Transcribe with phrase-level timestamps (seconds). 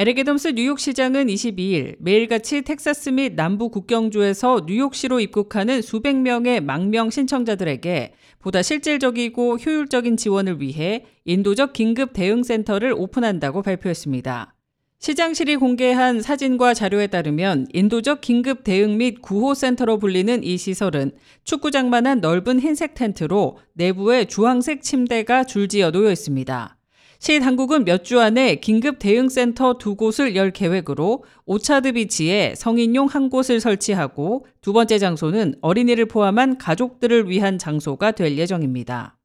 [0.00, 8.12] 에릭 애덤스 뉴욕시장은 22일 매일같이 텍사스 및 남부 국경주에서 뉴욕시로 입국하는 수백 명의 망명 신청자들에게
[8.38, 14.54] 보다 실질적이고 효율적인 지원을 위해 인도적 긴급 대응센터를 오픈한다고 발표했습니다.
[15.00, 21.10] 시장실이 공개한 사진과 자료에 따르면 인도적 긴급 대응 및 구호센터로 불리는 이 시설은
[21.42, 26.77] 축구장만한 넓은 흰색 텐트로 내부에 주황색 침대가 줄지어 놓여 있습니다.
[27.18, 33.28] 시 당국은 몇 주 안에 긴급 대응센터 두 곳을 열 계획으로 오차드 비치에 성인용 한
[33.28, 39.16] 곳을 설치하고 두 번째 장소는 어린이를 포함한 가족들을 위한 장소가 될 예정입니다.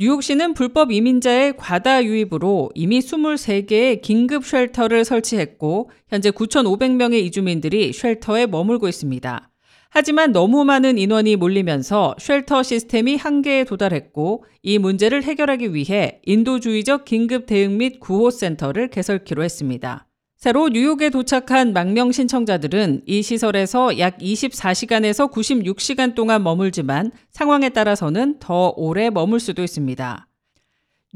[0.00, 8.88] 뉴욕시는 불법 이민자의 과다 유입으로 이미 23개의 긴급 shelter를 설치했고 현재 9,500명의 이주민들이 shelter에 머물고
[8.88, 9.47] 있습니다.
[9.90, 17.46] 하지만 너무 많은 인원이 몰리면서 shelter 시스템이 한계에 도달했고 이 문제를 해결하기 위해 인도주의적 긴급
[17.46, 20.06] 대응 및 구호 센터를 개설키로 했습니다.
[20.36, 28.72] 새로 뉴욕에 도착한 망명 신청자들은 이 시설에서 약 24시간에서 96시간 동안 머물지만 상황에 따라서는 더
[28.76, 30.27] 오래 머물 수도 있습니다.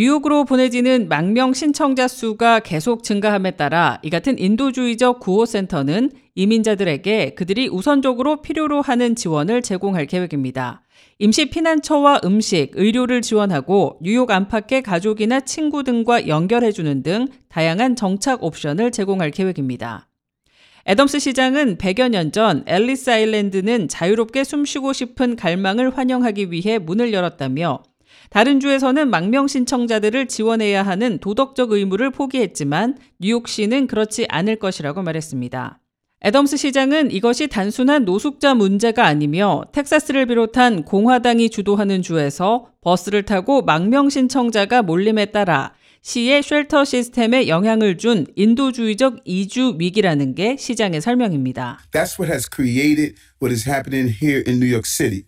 [0.00, 8.40] 뉴욕으로 보내지는 망명 신청자 수가 계속 증가함에 따라 이 같은 인도주의적 구호센터는 이민자들에게 그들이 우선적으로
[8.40, 10.80] 필요로 하는 지원을 제공할 계획입니다.
[11.18, 18.92] 임시 피난처와 음식, 의료를 지원하고 뉴욕 안팎의 가족이나 친구 등과 연결해주는 등 다양한 정착 옵션을
[18.92, 20.08] 제공할 계획입니다.
[20.86, 27.82] 애덤스 시장은 100여 년 전 앨리스 아일랜드는 자유롭게 숨쉬고 싶은 갈망을 환영하기 위해 문을 열었다며
[28.30, 35.80] 다른 주에서는 망명 신청자들을 지원해야 하는 도덕적 의무를 포기했지만 뉴욕시는 그렇지 않을 것이라고 말했습니다.
[36.22, 44.10] 애덤스 시장은 이것이 단순한 노숙자 문제가 아니며 텍사스를 비롯한 공화당이 주도하는 주에서 버스를 타고 망명
[44.10, 51.80] 신청자가 몰림에 따라 시의 쉘터 시스템에 영향을 준 인도주의적 이주 위기라는 게 시장의 설명입니다.
[51.92, 55.24] That's what has created what is happening here in New York City.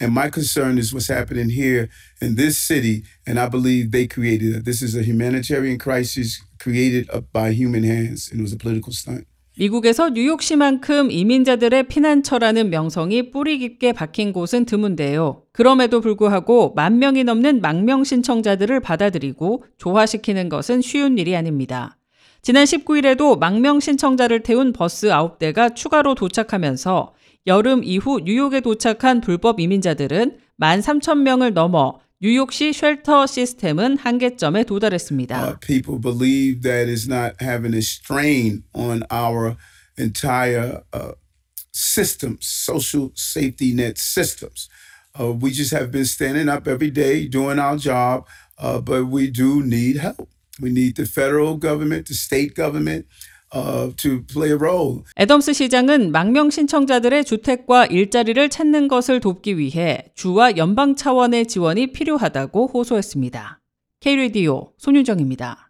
[0.00, 1.88] And my concern is what's happening here
[2.22, 3.02] in this city.
[3.26, 4.64] And I believe they created it.
[4.64, 9.26] This is a humanitarian crisis created by human hands, and it was a political stunt.
[9.58, 15.42] 미국에서 뉴욕시만큼 이민자들의 피난처라는 명성이 뿌리 깊게 박힌 곳은 드문데요.
[15.52, 21.98] 그럼에도 불구하고 만 명이 넘는 망명 신청자들을 받아들이고 조화시키는 것은 쉬운 일이 아닙니다.
[22.40, 27.14] 지난 19일에도 망명 신청자를 태운 버스 9대가 추가로 도착하면서
[27.47, 35.43] 여름 이후 뉴욕에 도착한 불법 이민자들은 13,000명을 넘어 뉴욕시 쉘터 시스템은 한계점에 도달했습니다.
[35.43, 39.57] Uh, people believe that it's not having a strain on our
[39.97, 41.11] entire uh,
[41.73, 44.69] systems, social safety net systems.
[45.19, 48.25] Uh, we just have been standing up every day doing our job,
[48.57, 50.29] uh, but we do need help.
[50.61, 53.05] We need the federal government, the state government,
[53.54, 55.02] uh.
[55.16, 62.68] 애덤스 시장은 망명 신청자들의 주택과 일자리를 찾는 것을 돕기 위해 주와 연방 차원의 지원이 필요하다고
[62.68, 63.60] 호소했습니다.
[64.00, 65.67] K-Radio 손윤정입니다.